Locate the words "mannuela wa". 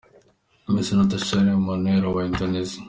1.67-2.21